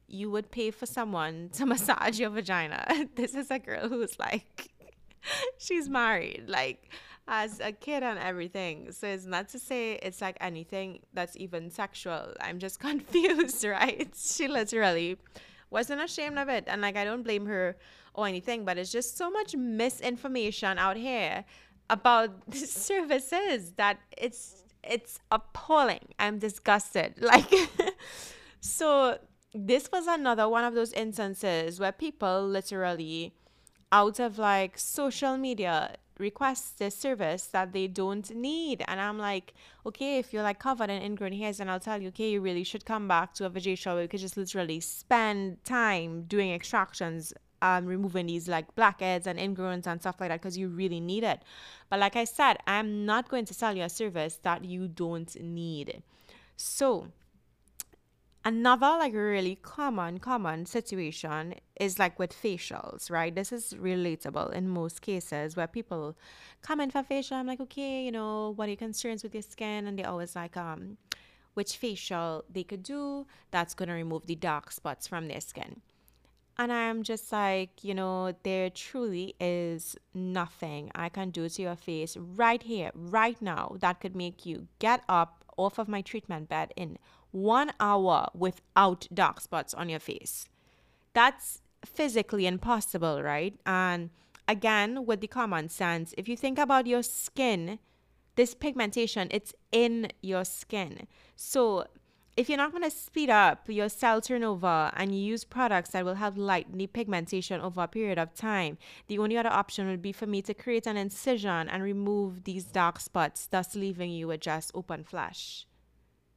You 0.08 0.30
would 0.30 0.50
pay 0.50 0.70
for 0.70 0.86
someone 0.86 1.50
to 1.54 1.66
massage 1.66 2.18
your 2.18 2.30
vagina. 2.30 2.84
this 3.14 3.34
is 3.34 3.50
a 3.50 3.58
girl 3.58 3.88
who's 3.88 4.18
like, 4.18 4.68
she's 5.58 5.88
married, 5.88 6.44
like, 6.48 6.88
as 7.28 7.60
a 7.60 7.70
kid 7.70 8.02
and 8.02 8.18
everything. 8.18 8.90
So 8.90 9.06
it's 9.06 9.26
not 9.26 9.48
to 9.50 9.58
say 9.58 10.00
it's 10.02 10.20
like 10.20 10.36
anything 10.40 11.00
that's 11.12 11.36
even 11.36 11.70
sexual. 11.70 12.34
I'm 12.40 12.58
just 12.58 12.80
confused, 12.80 13.64
right? 13.64 14.12
She 14.16 14.48
literally 14.48 15.18
wasn't 15.70 16.02
ashamed 16.02 16.38
of 16.38 16.48
it. 16.48 16.64
And 16.66 16.82
like, 16.82 16.96
I 16.96 17.04
don't 17.04 17.22
blame 17.22 17.46
her 17.46 17.76
or 18.14 18.26
anything, 18.26 18.64
but 18.64 18.78
it's 18.78 18.92
just 18.92 19.16
so 19.16 19.30
much 19.30 19.54
misinformation 19.56 20.78
out 20.78 20.96
here 20.96 21.44
about 21.88 22.30
services 22.54 23.72
that 23.72 23.98
it's 24.16 24.64
it's 24.82 25.20
appalling. 25.30 26.08
I'm 26.18 26.38
disgusted. 26.38 27.14
Like 27.20 27.52
so 28.60 29.18
this 29.54 29.90
was 29.92 30.06
another 30.06 30.48
one 30.48 30.64
of 30.64 30.74
those 30.74 30.92
instances 30.92 31.80
where 31.80 31.92
people 31.92 32.46
literally 32.46 33.34
out 33.92 34.20
of 34.20 34.38
like 34.38 34.78
social 34.78 35.36
media 35.36 35.96
request 36.20 36.78
this 36.78 36.96
service 36.96 37.46
that 37.46 37.72
they 37.72 37.86
don't 37.86 38.34
need. 38.34 38.84
And 38.86 39.00
I'm 39.00 39.18
like, 39.18 39.54
okay, 39.84 40.18
if 40.18 40.32
you're 40.32 40.42
like 40.42 40.58
covered 40.58 40.90
in 40.90 41.02
ingrown 41.02 41.32
hairs, 41.32 41.58
then 41.58 41.68
I'll 41.68 41.80
tell 41.80 42.00
you, 42.00 42.08
okay, 42.08 42.30
you 42.30 42.40
really 42.40 42.64
should 42.64 42.84
come 42.84 43.08
back 43.08 43.34
to 43.34 43.46
a 43.46 43.50
vajacial 43.50 43.94
where 43.94 44.02
you 44.02 44.08
could 44.08 44.20
just 44.20 44.36
literally 44.36 44.80
spend 44.80 45.64
time 45.64 46.24
doing 46.24 46.52
extractions 46.52 47.32
um, 47.62 47.86
removing 47.86 48.26
these 48.26 48.48
like 48.48 48.74
blackheads 48.74 49.26
and 49.26 49.38
ingrowns 49.38 49.86
and 49.86 50.00
stuff 50.00 50.16
like 50.20 50.30
that 50.30 50.40
because 50.40 50.56
you 50.56 50.68
really 50.68 51.00
need 51.00 51.24
it. 51.24 51.42
But 51.88 52.00
like 52.00 52.16
I 52.16 52.24
said, 52.24 52.58
I'm 52.66 53.04
not 53.04 53.28
going 53.28 53.44
to 53.46 53.54
sell 53.54 53.76
you 53.76 53.82
a 53.82 53.88
service 53.88 54.38
that 54.42 54.64
you 54.64 54.88
don't 54.88 55.34
need. 55.42 56.02
So 56.56 57.08
another 58.44 58.96
like 58.98 59.12
really 59.12 59.56
common 59.56 60.18
common 60.18 60.64
situation 60.64 61.54
is 61.78 61.98
like 61.98 62.18
with 62.18 62.32
facials 62.32 63.10
right? 63.10 63.34
This 63.34 63.52
is 63.52 63.74
relatable 63.74 64.52
in 64.52 64.68
most 64.68 65.02
cases 65.02 65.56
where 65.56 65.66
people 65.66 66.16
come 66.62 66.80
in 66.80 66.90
for 66.90 67.02
facial 67.02 67.36
i'm 67.36 67.46
like 67.46 67.60
okay 67.60 68.04
you 68.04 68.12
know 68.12 68.52
what 68.56 68.66
are 68.66 68.70
your 68.70 68.76
concerns 68.76 69.22
with 69.22 69.34
your 69.34 69.42
skin? 69.42 69.86
And 69.86 69.98
they 69.98 70.04
always 70.04 70.34
like 70.34 70.56
um 70.56 70.96
which 71.54 71.76
facial 71.76 72.44
they 72.50 72.64
could 72.64 72.82
do 72.82 73.26
that's 73.50 73.74
going 73.74 73.88
to 73.88 73.94
remove 73.94 74.26
the 74.26 74.36
dark 74.36 74.70
spots 74.70 75.06
from 75.06 75.28
their 75.28 75.40
skin. 75.40 75.80
And 76.58 76.72
I'm 76.72 77.02
just 77.02 77.32
like, 77.32 77.82
you 77.82 77.94
know, 77.94 78.34
there 78.42 78.68
truly 78.70 79.34
is 79.40 79.96
nothing 80.14 80.90
I 80.94 81.08
can 81.08 81.30
do 81.30 81.48
to 81.48 81.62
your 81.62 81.76
face 81.76 82.16
right 82.16 82.62
here, 82.62 82.90
right 82.94 83.40
now, 83.40 83.76
that 83.80 84.00
could 84.00 84.14
make 84.14 84.44
you 84.44 84.68
get 84.78 85.02
up 85.08 85.44
off 85.56 85.78
of 85.78 85.88
my 85.88 86.02
treatment 86.02 86.48
bed 86.48 86.72
in 86.76 86.98
one 87.32 87.72
hour 87.80 88.28
without 88.34 89.06
dark 89.12 89.40
spots 89.40 89.74
on 89.74 89.88
your 89.88 90.00
face. 90.00 90.48
That's 91.12 91.62
physically 91.84 92.46
impossible, 92.46 93.22
right? 93.22 93.54
And 93.66 94.10
again, 94.46 95.06
with 95.06 95.20
the 95.20 95.28
common 95.28 95.68
sense, 95.68 96.14
if 96.18 96.28
you 96.28 96.36
think 96.36 96.58
about 96.58 96.86
your 96.86 97.02
skin, 97.02 97.78
this 98.36 98.54
pigmentation, 98.54 99.28
it's 99.30 99.54
in 99.72 100.08
your 100.22 100.44
skin. 100.44 101.06
So 101.36 101.86
if 102.36 102.48
you're 102.48 102.58
not 102.58 102.70
going 102.70 102.84
to 102.84 102.90
speed 102.90 103.28
up 103.28 103.68
your 103.68 103.88
cell 103.88 104.20
turnover 104.20 104.90
and 104.96 105.18
use 105.18 105.44
products 105.44 105.90
that 105.90 106.04
will 106.04 106.14
help 106.14 106.36
lighten 106.36 106.78
the 106.78 106.86
pigmentation 106.86 107.60
over 107.60 107.82
a 107.82 107.88
period 107.88 108.18
of 108.18 108.34
time, 108.34 108.78
the 109.08 109.18
only 109.18 109.36
other 109.36 109.50
option 109.50 109.88
would 109.88 110.00
be 110.00 110.12
for 110.12 110.26
me 110.26 110.40
to 110.42 110.54
create 110.54 110.86
an 110.86 110.96
incision 110.96 111.68
and 111.68 111.82
remove 111.82 112.44
these 112.44 112.64
dark 112.64 113.00
spots, 113.00 113.46
thus 113.46 113.74
leaving 113.74 114.10
you 114.10 114.28
with 114.28 114.40
just 114.40 114.70
open 114.74 115.04
flesh. 115.04 115.66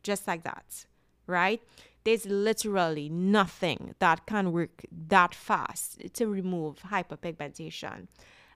Just 0.03 0.27
like 0.27 0.43
that, 0.43 0.85
right? 1.27 1.61
There's 2.03 2.25
literally 2.25 3.07
nothing 3.09 3.95
that 3.99 4.25
can 4.25 4.51
work 4.51 4.85
that 5.07 5.33
fast 5.33 6.01
to 6.13 6.27
remove 6.27 6.81
hyperpigmentation. 6.91 8.07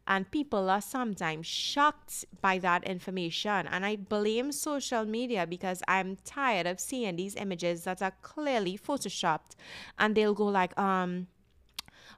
And 0.10 0.30
people 0.32 0.70
are 0.70 0.82
sometimes 0.82 1.46
shocked 1.48 2.25
by 2.42 2.60
that 2.60 2.86
information. 2.86 3.68
And 3.68 3.86
I 3.86 3.98
blame 3.98 4.54
social 4.54 5.04
media 5.06 5.46
because 5.46 5.82
I'm 5.88 6.18
tired 6.24 6.66
of 6.66 6.80
seeing 6.80 7.18
these 7.18 7.36
images 7.36 7.84
that 7.84 8.01
are 8.01 8.13
clearly 8.22 8.77
photoshopped. 8.77 9.56
And 10.00 10.16
they'll 10.16 10.34
go 10.34 10.46
like, 10.46 10.77
um, 10.80 11.27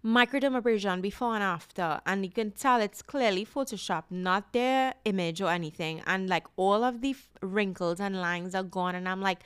microdermabrasion 0.03 1.01
before 1.01 1.35
and 1.35 1.43
after 1.43 1.99
and 2.05 2.25
you 2.25 2.31
can 2.31 2.51
tell 2.51 2.79
it's 2.79 3.01
clearly 3.01 3.45
Photoshop, 3.45 4.03
not 4.09 4.53
their 4.53 4.93
image 5.05 5.41
or 5.41 5.49
anything 5.49 6.01
and 6.07 6.29
like 6.29 6.47
all 6.55 6.83
of 6.83 7.01
the 7.01 7.15
wrinkles 7.41 7.99
and 7.99 8.15
lines 8.15 8.55
are 8.55 8.63
gone 8.63 8.95
and 8.95 9.09
i'm 9.09 9.21
like 9.21 9.39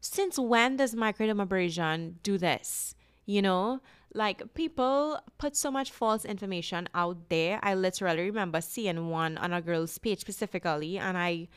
since 0.00 0.38
when 0.38 0.76
does 0.76 0.94
microdermabrasion 0.96 2.14
do 2.24 2.36
this 2.36 2.96
you 3.26 3.40
know 3.40 3.80
like 4.14 4.54
people 4.54 5.18
put 5.38 5.56
so 5.56 5.70
much 5.70 5.90
false 5.90 6.24
information 6.24 6.88
out 6.94 7.28
there. 7.28 7.58
I 7.62 7.74
literally 7.74 8.24
remember 8.24 8.60
seeing 8.60 9.08
one 9.08 9.38
on 9.38 9.52
a 9.52 9.62
girl's 9.62 9.96
page 9.98 10.20
specifically, 10.20 10.98
and 10.98 11.16
I 11.16 11.48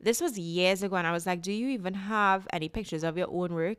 this 0.00 0.20
was 0.20 0.38
years 0.38 0.82
ago, 0.82 0.96
and 0.96 1.06
I 1.06 1.12
was 1.12 1.26
like, 1.26 1.42
Do 1.42 1.52
you 1.52 1.68
even 1.68 1.94
have 1.94 2.46
any 2.52 2.68
pictures 2.68 3.04
of 3.04 3.16
your 3.16 3.28
own 3.30 3.54
work? 3.54 3.78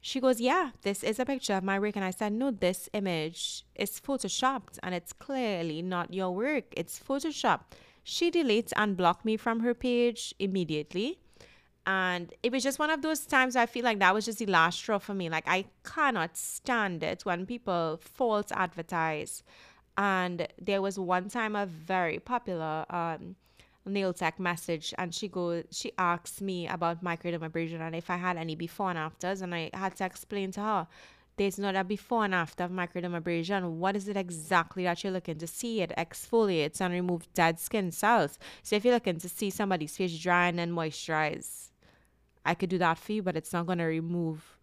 She 0.00 0.20
goes, 0.20 0.40
Yeah, 0.40 0.70
this 0.82 1.02
is 1.02 1.18
a 1.18 1.26
picture 1.26 1.54
of 1.54 1.64
my 1.64 1.78
work. 1.78 1.96
And 1.96 2.04
I 2.04 2.10
said, 2.10 2.32
No, 2.32 2.50
this 2.50 2.88
image 2.92 3.64
is 3.74 4.00
photoshopped 4.00 4.78
and 4.82 4.94
it's 4.94 5.12
clearly 5.12 5.82
not 5.82 6.14
your 6.14 6.30
work. 6.30 6.64
It's 6.72 6.98
photoshopped. 6.98 7.72
She 8.02 8.30
deletes 8.30 8.72
and 8.76 8.96
blocked 8.96 9.24
me 9.24 9.36
from 9.36 9.60
her 9.60 9.74
page 9.74 10.34
immediately. 10.38 11.18
And 11.86 12.32
it 12.42 12.52
was 12.52 12.62
just 12.62 12.78
one 12.78 12.90
of 12.90 13.02
those 13.02 13.26
times 13.26 13.56
I 13.56 13.66
feel 13.66 13.84
like 13.84 13.98
that 13.98 14.14
was 14.14 14.24
just 14.26 14.38
the 14.38 14.46
last 14.46 14.78
straw 14.78 14.98
for 14.98 15.14
me. 15.14 15.28
Like, 15.28 15.44
I 15.46 15.64
cannot 15.84 16.36
stand 16.36 17.02
it 17.02 17.24
when 17.24 17.46
people 17.46 17.98
false 18.00 18.52
advertise. 18.52 19.42
And 19.96 20.46
there 20.60 20.82
was 20.82 20.98
one 20.98 21.28
time 21.28 21.56
a 21.56 21.66
very 21.66 22.18
popular 22.18 22.86
um, 22.90 23.36
nail 23.86 24.12
tech 24.12 24.38
message, 24.38 24.94
and 24.98 25.14
she 25.14 25.28
goes, 25.28 25.64
she 25.70 25.92
asks 25.98 26.40
me 26.40 26.68
about 26.68 27.02
microdermabrasion 27.02 27.80
and 27.80 27.94
if 27.94 28.10
I 28.10 28.16
had 28.16 28.36
any 28.36 28.54
before 28.54 28.90
and 28.90 28.98
afters, 28.98 29.42
and 29.42 29.54
I 29.54 29.70
had 29.72 29.96
to 29.96 30.04
explain 30.04 30.52
to 30.52 30.60
her 30.60 30.86
there's 31.40 31.58
not 31.58 31.74
a 31.74 31.82
before 31.82 32.26
and 32.26 32.34
after 32.34 32.64
of 32.64 32.70
microdermabrasion. 32.70 33.66
What 33.70 33.96
is 33.96 34.08
it 34.08 34.16
exactly 34.18 34.84
that 34.84 35.02
you're 35.02 35.12
looking 35.14 35.38
to 35.38 35.46
see? 35.46 35.80
It 35.80 35.90
exfoliates 35.96 36.82
and 36.82 36.92
removes 36.92 37.28
dead 37.32 37.58
skin 37.58 37.92
cells. 37.92 38.38
So 38.62 38.76
if 38.76 38.84
you're 38.84 38.92
looking 38.92 39.18
to 39.18 39.26
see 39.26 39.48
somebody's 39.48 39.96
face 39.96 40.18
dry 40.18 40.48
and 40.48 40.58
then 40.58 40.70
moisturize, 40.70 41.70
I 42.44 42.52
could 42.52 42.68
do 42.68 42.76
that 42.76 42.98
for 42.98 43.12
you, 43.12 43.22
but 43.22 43.38
it's 43.38 43.54
not 43.54 43.66
to 43.68 43.84
remove 43.84 44.58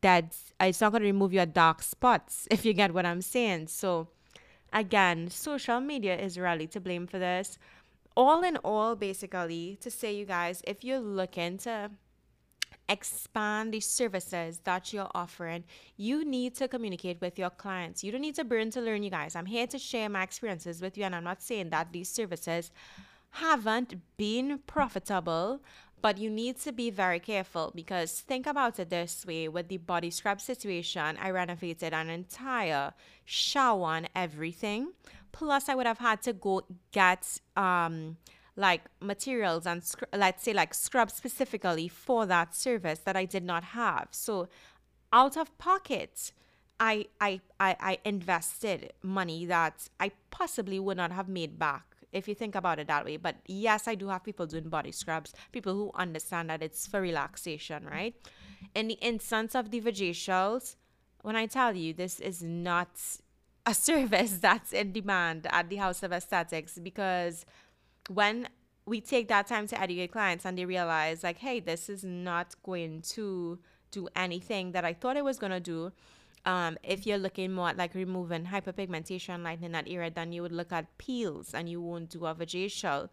that. 0.00 0.34
Uh, 0.58 0.66
it's 0.66 0.80
not 0.80 0.94
to 0.94 1.00
remove 1.00 1.34
your 1.34 1.44
dark 1.44 1.82
spots, 1.82 2.48
if 2.50 2.64
you 2.64 2.72
get 2.72 2.94
what 2.94 3.04
I'm 3.04 3.20
saying. 3.20 3.66
So, 3.66 4.08
again, 4.72 5.28
social 5.28 5.80
media 5.80 6.18
is 6.18 6.38
really 6.38 6.66
to 6.68 6.80
blame 6.80 7.06
for 7.06 7.18
this. 7.18 7.58
All 8.16 8.42
in 8.42 8.56
all, 8.58 8.94
basically, 8.94 9.78
to 9.80 9.90
say, 9.90 10.14
you 10.14 10.24
guys, 10.24 10.62
if 10.66 10.84
you're 10.84 11.00
looking 11.00 11.58
to 11.58 11.90
expand 12.88 13.72
the 13.72 13.80
services 13.80 14.60
that 14.64 14.92
you're 14.92 15.10
offering, 15.14 15.64
you 15.96 16.24
need 16.24 16.54
to 16.56 16.68
communicate 16.68 17.20
with 17.20 17.38
your 17.38 17.50
clients. 17.50 18.04
You 18.04 18.12
don't 18.12 18.20
need 18.20 18.36
to 18.36 18.44
burn 18.44 18.70
to 18.70 18.80
learn, 18.80 19.02
you 19.02 19.10
guys. 19.10 19.34
I'm 19.34 19.46
here 19.46 19.66
to 19.66 19.78
share 19.78 20.08
my 20.08 20.22
experiences 20.22 20.80
with 20.80 20.96
you, 20.96 21.04
and 21.04 21.14
I'm 21.14 21.24
not 21.24 21.42
saying 21.42 21.70
that 21.70 21.92
these 21.92 22.08
services 22.08 22.70
haven't 23.30 23.94
been 24.16 24.60
profitable 24.66 25.60
but 26.04 26.18
you 26.18 26.28
need 26.28 26.58
to 26.58 26.70
be 26.70 26.90
very 26.90 27.18
careful 27.18 27.72
because 27.74 28.20
think 28.20 28.46
about 28.46 28.78
it 28.78 28.90
this 28.90 29.24
way 29.24 29.48
with 29.48 29.68
the 29.68 29.78
body 29.78 30.10
scrub 30.10 30.38
situation, 30.38 31.16
I 31.18 31.30
renovated 31.30 31.94
an 31.94 32.10
entire 32.10 32.92
shower 33.24 33.94
and 33.94 34.10
everything. 34.14 34.92
Plus, 35.34 35.68
I 35.68 35.74
would 35.74 35.86
have 35.86 35.98
had 35.98 36.22
to 36.22 36.32
go 36.32 36.62
get 36.92 37.40
um, 37.56 38.18
like 38.54 38.82
materials 39.00 39.66
and 39.66 39.82
let's 40.12 40.44
say 40.44 40.52
like 40.52 40.72
scrub 40.72 41.10
specifically 41.10 41.88
for 41.88 42.24
that 42.24 42.54
service 42.54 43.00
that 43.00 43.16
I 43.16 43.24
did 43.24 43.42
not 43.42 43.64
have. 43.64 44.08
So, 44.12 44.48
out 45.12 45.36
of 45.36 45.56
pocket, 45.58 46.32
I, 46.78 47.06
I 47.20 47.40
I 47.58 47.76
I 47.80 47.98
invested 48.04 48.92
money 49.02 49.44
that 49.46 49.88
I 49.98 50.12
possibly 50.30 50.78
would 50.78 50.96
not 50.96 51.10
have 51.10 51.28
made 51.28 51.58
back 51.58 51.96
if 52.12 52.28
you 52.28 52.34
think 52.36 52.54
about 52.54 52.78
it 52.78 52.86
that 52.86 53.04
way. 53.04 53.16
But 53.16 53.36
yes, 53.46 53.88
I 53.88 53.96
do 53.96 54.08
have 54.08 54.22
people 54.22 54.46
doing 54.46 54.68
body 54.68 54.92
scrubs, 54.92 55.34
people 55.50 55.74
who 55.74 55.90
understand 55.96 56.48
that 56.50 56.62
it's 56.62 56.86
for 56.86 57.00
relaxation, 57.00 57.86
right? 57.90 58.14
In 58.74 58.86
the 58.86 58.98
instance 59.00 59.56
of 59.56 59.72
the 59.72 59.80
vajacials, 59.80 60.76
when 61.22 61.34
I 61.34 61.46
tell 61.46 61.74
you 61.74 61.92
this 61.92 62.20
is 62.20 62.40
not 62.40 62.90
a 63.66 63.74
service 63.74 64.38
that's 64.40 64.72
in 64.72 64.92
demand 64.92 65.46
at 65.50 65.68
the 65.68 65.76
House 65.76 66.02
of 66.02 66.12
Aesthetics 66.12 66.78
because 66.78 67.44
when 68.08 68.48
we 68.86 69.00
take 69.00 69.28
that 69.28 69.46
time 69.46 69.66
to 69.66 69.80
educate 69.80 70.12
clients 70.12 70.44
and 70.44 70.58
they 70.58 70.66
realize 70.66 71.22
like 71.22 71.38
hey 71.38 71.58
this 71.58 71.88
is 71.88 72.04
not 72.04 72.54
going 72.62 73.00
to 73.00 73.58
do 73.90 74.06
anything 74.14 74.72
that 74.72 74.84
i 74.84 74.92
thought 74.92 75.16
it 75.16 75.24
was 75.24 75.38
going 75.38 75.52
to 75.52 75.60
do 75.60 75.90
um, 76.46 76.76
if 76.82 77.06
you're 77.06 77.18
looking 77.18 77.52
more 77.52 77.70
at 77.70 77.76
like 77.76 77.94
removing 77.94 78.44
hyperpigmentation, 78.46 79.42
lightening 79.42 79.72
that 79.72 79.88
area, 79.88 80.10
then 80.10 80.32
you 80.32 80.42
would 80.42 80.52
look 80.52 80.72
at 80.72 80.98
peels 80.98 81.54
and 81.54 81.68
you 81.68 81.80
won't 81.80 82.10
do 82.10 82.26
a 82.26 82.34
vajacial. 82.34 83.08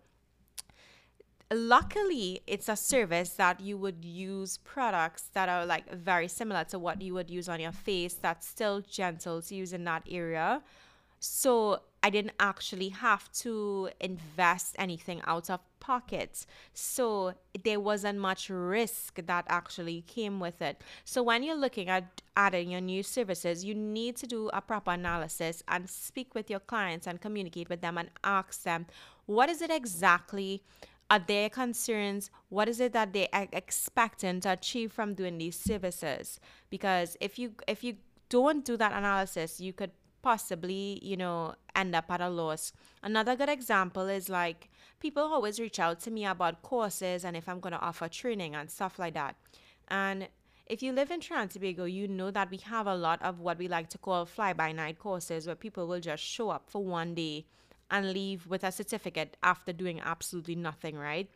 Luckily, 1.53 2.41
it's 2.47 2.69
a 2.69 2.77
service 2.77 3.31
that 3.31 3.59
you 3.59 3.77
would 3.77 4.05
use 4.05 4.57
products 4.59 5.23
that 5.33 5.49
are 5.49 5.65
like 5.65 5.91
very 5.93 6.29
similar 6.29 6.63
to 6.65 6.79
what 6.79 7.01
you 7.01 7.13
would 7.13 7.29
use 7.29 7.49
on 7.49 7.59
your 7.59 7.73
face 7.73 8.13
that's 8.13 8.47
still 8.47 8.79
gentle 8.79 9.41
to 9.41 9.55
use 9.55 9.73
in 9.73 9.83
that 9.83 10.03
area. 10.09 10.61
So 11.19 11.81
I 12.01 12.09
didn't 12.09 12.33
actually 12.39 12.89
have 12.89 13.29
to 13.33 13.89
invest 13.99 14.75
anything 14.79 15.21
out 15.27 15.49
of 15.49 15.59
pocket. 15.81 16.45
So 16.73 17.33
there 17.63 17.81
wasn't 17.81 18.19
much 18.19 18.49
risk 18.49 19.19
that 19.25 19.45
actually 19.49 20.01
came 20.07 20.39
with 20.39 20.61
it. 20.61 20.81
So 21.03 21.21
when 21.21 21.43
you're 21.43 21.55
looking 21.55 21.89
at 21.89 22.21
adding 22.37 22.71
your 22.71 22.81
new 22.81 23.03
services, 23.03 23.65
you 23.65 23.75
need 23.75 24.15
to 24.17 24.25
do 24.25 24.49
a 24.53 24.61
proper 24.61 24.91
analysis 24.91 25.61
and 25.67 25.89
speak 25.89 26.33
with 26.33 26.49
your 26.49 26.61
clients 26.61 27.07
and 27.07 27.19
communicate 27.19 27.69
with 27.69 27.81
them 27.81 27.97
and 27.97 28.09
ask 28.23 28.63
them 28.63 28.87
what 29.25 29.49
is 29.49 29.61
it 29.61 29.69
exactly 29.69 30.63
are 31.11 31.19
their 31.19 31.49
concerns 31.49 32.31
what 32.49 32.67
is 32.67 32.79
it 32.79 32.93
that 32.93 33.13
they're 33.13 33.27
expecting 33.53 34.39
to 34.39 34.51
achieve 34.51 34.91
from 34.91 35.13
doing 35.13 35.37
these 35.37 35.59
services 35.59 36.39
because 36.71 37.15
if 37.21 37.37
you 37.37 37.53
if 37.67 37.83
you 37.83 37.97
don't 38.29 38.65
do 38.65 38.77
that 38.77 38.93
analysis 38.93 39.59
you 39.59 39.73
could 39.73 39.91
possibly, 40.21 40.99
you 41.01 41.17
know, 41.17 41.55
end 41.75 41.95
up 41.95 42.09
at 42.09 42.21
a 42.21 42.29
loss. 42.29 42.73
Another 43.03 43.35
good 43.35 43.49
example 43.49 44.07
is 44.07 44.29
like 44.29 44.69
people 44.99 45.23
always 45.23 45.59
reach 45.59 45.79
out 45.79 45.99
to 46.01 46.11
me 46.11 46.25
about 46.25 46.61
courses 46.61 47.25
and 47.25 47.35
if 47.35 47.47
I'm 47.49 47.59
going 47.59 47.73
to 47.73 47.79
offer 47.79 48.07
training 48.07 48.55
and 48.55 48.69
stuff 48.69 48.99
like 48.99 49.13
that. 49.15 49.35
And 49.87 50.27
if 50.67 50.81
you 50.81 50.93
live 50.93 51.11
in 51.11 51.19
Trinidad 51.19 51.61
you 51.91 52.07
know 52.07 52.31
that 52.31 52.49
we 52.49 52.57
have 52.57 52.87
a 52.87 52.95
lot 52.95 53.21
of 53.21 53.39
what 53.39 53.57
we 53.57 53.67
like 53.67 53.89
to 53.89 53.97
call 53.97 54.25
fly 54.25 54.53
by 54.53 54.71
night 54.71 54.99
courses 54.99 55.45
where 55.45 55.55
people 55.55 55.87
will 55.87 55.99
just 55.99 56.23
show 56.23 56.49
up 56.49 56.69
for 56.69 56.83
one 56.83 57.13
day 57.13 57.45
and 57.91 58.13
leave 58.13 58.47
with 58.47 58.63
a 58.63 58.71
certificate 58.71 59.37
after 59.43 59.73
doing 59.73 59.99
absolutely 59.99 60.55
nothing, 60.55 60.97
right? 60.97 61.29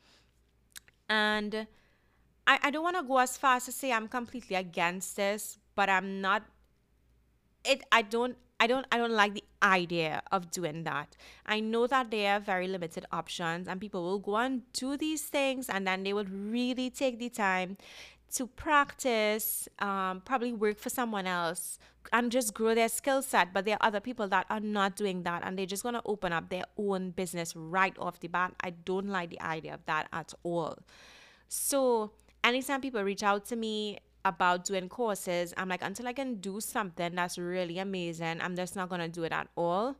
And 1.09 1.67
I, 2.47 2.59
I 2.63 2.71
don't 2.71 2.83
want 2.83 2.97
to 2.97 3.03
go 3.03 3.19
as 3.19 3.37
far 3.37 3.57
as 3.57 3.65
to 3.65 3.71
say 3.71 3.91
I'm 3.91 4.07
completely 4.07 4.55
against 4.55 5.15
this, 5.15 5.59
but 5.75 5.89
I'm 5.89 6.21
not 6.21 6.43
it 7.63 7.83
I 7.91 8.01
don't 8.03 8.37
I 8.59 8.67
don't 8.67 8.85
I 8.91 8.97
don't 8.97 9.11
like 9.11 9.33
the 9.33 9.43
idea 9.61 10.21
of 10.31 10.51
doing 10.51 10.83
that. 10.83 11.15
I 11.45 11.59
know 11.59 11.87
that 11.87 12.11
there 12.11 12.35
are 12.35 12.39
very 12.39 12.67
limited 12.67 13.05
options 13.11 13.67
and 13.67 13.81
people 13.81 14.03
will 14.03 14.19
go 14.19 14.37
and 14.37 14.61
do 14.73 14.95
these 14.95 15.23
things 15.23 15.69
and 15.69 15.85
then 15.85 16.03
they 16.03 16.13
would 16.13 16.29
really 16.29 16.89
take 16.89 17.19
the 17.19 17.29
time 17.29 17.77
to 18.35 18.47
practice, 18.47 19.67
um, 19.79 20.21
probably 20.21 20.53
work 20.53 20.77
for 20.77 20.89
someone 20.89 21.25
else 21.27 21.79
and 22.13 22.31
just 22.31 22.53
grow 22.53 22.75
their 22.75 22.89
skill 22.89 23.21
set. 23.21 23.53
But 23.53 23.65
there 23.65 23.75
are 23.75 23.87
other 23.87 23.99
people 23.99 24.27
that 24.29 24.45
are 24.49 24.59
not 24.59 24.95
doing 24.95 25.23
that 25.23 25.43
and 25.45 25.57
they're 25.57 25.65
just 25.65 25.83
going 25.83 25.95
to 25.95 26.01
open 26.05 26.33
up 26.33 26.49
their 26.49 26.63
own 26.77 27.11
business 27.11 27.55
right 27.55 27.95
off 27.97 28.19
the 28.19 28.27
bat. 28.27 28.53
I 28.61 28.71
don't 28.71 29.07
like 29.07 29.29
the 29.29 29.41
idea 29.41 29.73
of 29.73 29.85
that 29.85 30.07
at 30.13 30.33
all. 30.43 30.77
So, 31.47 32.11
anytime 32.43 32.81
people 32.81 33.03
reach 33.03 33.23
out 33.23 33.45
to 33.45 33.55
me 33.55 33.99
about 34.23 34.65
doing 34.65 34.89
courses, 34.89 35.53
I'm 35.57 35.69
like, 35.69 35.83
until 35.83 36.07
I 36.07 36.13
can 36.13 36.35
do 36.35 36.59
something 36.59 37.15
that's 37.15 37.37
really 37.37 37.79
amazing, 37.79 38.41
I'm 38.41 38.55
just 38.55 38.75
not 38.75 38.89
gonna 38.89 39.07
do 39.07 39.23
it 39.23 39.31
at 39.31 39.47
all. 39.55 39.95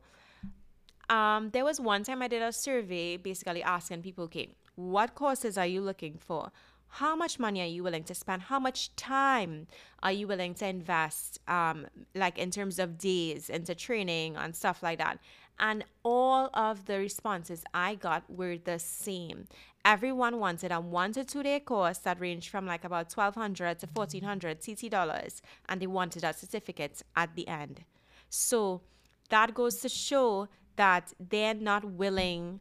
Um, 1.08 1.50
there 1.50 1.64
was 1.64 1.80
one 1.80 2.02
time 2.02 2.20
I 2.20 2.28
did 2.28 2.42
a 2.42 2.52
survey 2.52 3.16
basically 3.16 3.62
asking 3.62 4.02
people, 4.02 4.24
okay, 4.24 4.48
what 4.74 5.14
courses 5.14 5.56
are 5.56 5.66
you 5.66 5.80
looking 5.80 6.18
for? 6.18 6.50
How 6.88 7.14
much 7.14 7.38
money 7.38 7.60
are 7.60 7.66
you 7.66 7.82
willing 7.82 8.04
to 8.04 8.14
spend? 8.14 8.42
How 8.42 8.58
much 8.58 8.94
time 8.96 9.66
are 10.02 10.12
you 10.12 10.26
willing 10.26 10.54
to 10.54 10.66
invest, 10.66 11.38
um, 11.46 11.86
like 12.14 12.38
in 12.38 12.50
terms 12.50 12.78
of 12.78 12.96
days 12.98 13.50
into 13.50 13.74
training 13.74 14.36
and 14.36 14.56
stuff 14.56 14.82
like 14.82 14.98
that? 14.98 15.18
And 15.58 15.84
all 16.02 16.50
of 16.54 16.86
the 16.86 16.98
responses 16.98 17.64
I 17.72 17.94
got 17.94 18.28
were 18.28 18.58
the 18.58 18.78
same. 18.78 19.48
Everyone 19.84 20.38
wanted 20.38 20.72
a 20.72 20.80
one 20.80 21.12
to 21.12 21.24
two 21.24 21.42
day 21.42 21.60
course 21.60 21.98
that 21.98 22.20
ranged 22.20 22.48
from 22.48 22.66
like 22.66 22.84
about 22.84 23.12
1200 23.12 23.78
to 23.80 23.86
1400 23.92 24.60
TT 24.60 24.90
dollars, 24.90 25.42
and 25.68 25.80
they 25.80 25.86
wanted 25.86 26.24
a 26.24 26.32
certificate 26.32 27.02
at 27.14 27.34
the 27.36 27.46
end. 27.46 27.84
So 28.28 28.82
that 29.30 29.54
goes 29.54 29.76
to 29.76 29.88
show 29.88 30.48
that 30.76 31.12
they're 31.18 31.54
not 31.54 31.84
willing 31.84 32.60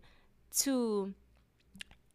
to 0.60 1.13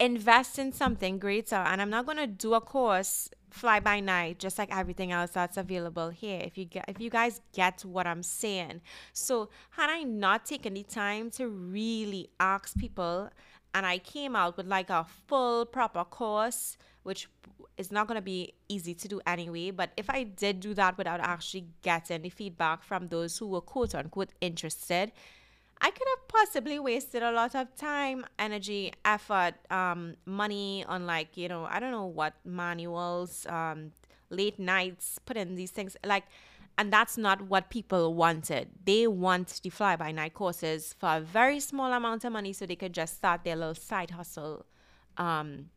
invest 0.01 0.59
in 0.59 0.73
something 0.73 1.19
greater. 1.19 1.57
And 1.57 1.81
I'm 1.81 1.91
not 1.91 2.07
going 2.07 2.19
to 2.19 2.27
do 2.27 2.55
a 2.55 2.61
course 2.61 3.31
fly 3.51 3.81
by 3.81 4.01
night 4.01 4.39
just 4.39 4.59
like 4.59 4.75
everything 4.75 5.13
else 5.13 5.31
that's 5.31 5.57
available 5.57 6.11
here 6.11 6.41
if 6.45 6.57
you 6.57 6.65
get 6.65 6.85
if 6.87 7.01
you 7.01 7.11
guys 7.11 7.41
get 7.53 7.85
what 7.85 8.07
i'm 8.07 8.23
saying 8.23 8.81
so 9.13 9.49
had 9.71 9.91
i 9.91 10.03
not 10.03 10.47
taken 10.47 10.75
the 10.75 10.85
time 10.85 11.31
to 11.31 11.49
really 11.49 12.29
ask 12.39 12.77
people 12.79 13.29
and 13.75 13.85
i 13.85 13.99
came 13.99 14.37
out 14.37 14.57
with 14.57 14.67
like 14.67 14.89
a 14.89 15.05
full 15.27 15.67
proper 15.67 16.05
course 16.05 16.77
which 17.03 17.29
is 17.77 17.91
not 17.91 18.07
going 18.07 18.17
to 18.17 18.23
be 18.23 18.53
easy 18.69 18.95
to 18.95 19.09
do 19.09 19.21
anyway 19.27 19.71
but 19.71 19.91
if 19.97 20.09
i 20.11 20.23
did 20.23 20.61
do 20.61 20.73
that 20.73 20.97
without 20.97 21.21
actually 21.21 21.67
getting 21.83 22.23
the 22.23 22.31
feedback 22.31 22.85
from 22.85 23.09
those 23.09 23.37
who 23.39 23.49
were 23.49 23.61
quote 23.61 23.95
unquote 23.97 24.31
interested 24.41 25.11
I 25.81 25.91
could 25.91 26.07
have 26.17 26.29
possibly 26.29 26.79
wasted 26.79 27.23
a 27.23 27.33
lot 27.33 27.55
of 27.55 27.75
time, 27.75 28.27
energy, 28.39 28.93
effort, 29.05 29.55
um, 29.71 30.17
money 30.27 30.85
on 30.87 31.07
like, 31.07 31.37
you 31.37 31.49
know, 31.49 31.65
I 31.65 31.81
don't 31.81 31.91
know 31.91 32.07
what 32.07 32.35
manuals, 32.45 33.47
um, 33.47 33.93
late 34.29 34.59
nights, 34.59 35.19
put 35.25 35.37
in 35.39 35.55
these 35.55 35.71
things. 35.71 35.97
Like, 36.05 36.25
and 36.77 36.93
that's 36.93 37.17
not 37.17 37.43
what 37.43 37.71
people 37.71 38.15
wanted. 38.15 38.69
They 38.85 39.07
want 39.07 39.61
the 39.63 39.71
fly 39.71 39.97
by 39.97 40.13
night 40.13 40.35
courses 40.35 40.95
for 40.99 41.17
a 41.17 41.21
very 41.21 41.61
small 41.61 41.93
amount 41.93 42.25
of 42.25 42.33
money 42.33 42.53
so 42.53 42.67
they 42.67 42.77
could 42.77 42.93
just 42.93 43.17
start 43.17 43.45
their 43.45 43.57
little 43.57 43.75
side 43.75 44.11
hustle 44.11 44.67
um, 45.17 45.71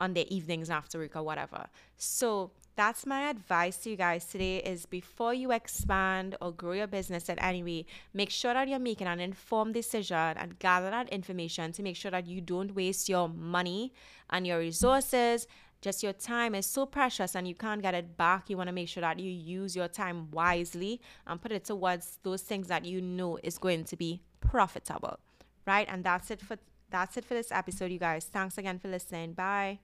on 0.00 0.14
their 0.14 0.24
evenings 0.28 0.70
after 0.70 0.98
work 0.98 1.16
or 1.16 1.22
whatever. 1.22 1.66
So 1.96 2.52
that's 2.78 3.04
my 3.04 3.28
advice 3.28 3.76
to 3.78 3.90
you 3.90 3.96
guys 3.96 4.24
today 4.24 4.58
is 4.58 4.86
before 4.86 5.34
you 5.34 5.50
expand 5.50 6.36
or 6.40 6.52
grow 6.52 6.70
your 6.70 6.86
business 6.86 7.28
in 7.28 7.36
any 7.40 7.60
way, 7.60 7.84
make 8.14 8.30
sure 8.30 8.54
that 8.54 8.68
you're 8.68 8.78
making 8.78 9.08
an 9.08 9.18
informed 9.18 9.74
decision 9.74 10.16
and 10.16 10.56
gather 10.60 10.88
that 10.88 11.08
information 11.08 11.72
to 11.72 11.82
make 11.82 11.96
sure 11.96 12.12
that 12.12 12.28
you 12.28 12.40
don't 12.40 12.76
waste 12.76 13.08
your 13.08 13.28
money 13.28 13.92
and 14.30 14.46
your 14.46 14.60
resources. 14.60 15.48
Just 15.80 16.04
your 16.04 16.12
time 16.12 16.54
is 16.54 16.66
so 16.66 16.86
precious 16.86 17.34
and 17.34 17.48
you 17.48 17.54
can't 17.56 17.82
get 17.82 17.94
it 17.94 18.16
back. 18.16 18.48
You 18.48 18.56
want 18.56 18.68
to 18.68 18.72
make 18.72 18.88
sure 18.88 19.00
that 19.00 19.18
you 19.18 19.32
use 19.32 19.74
your 19.74 19.88
time 19.88 20.30
wisely 20.30 21.00
and 21.26 21.42
put 21.42 21.50
it 21.50 21.64
towards 21.64 22.20
those 22.22 22.42
things 22.42 22.68
that 22.68 22.84
you 22.84 23.00
know 23.00 23.40
is 23.42 23.58
going 23.58 23.86
to 23.86 23.96
be 23.96 24.22
profitable. 24.38 25.18
Right? 25.66 25.88
And 25.90 26.04
that's 26.04 26.30
it 26.30 26.40
for 26.40 26.56
that's 26.90 27.16
it 27.16 27.24
for 27.24 27.34
this 27.34 27.50
episode, 27.50 27.90
you 27.90 27.98
guys. 27.98 28.26
Thanks 28.26 28.56
again 28.56 28.78
for 28.78 28.86
listening. 28.86 29.32
Bye. 29.32 29.80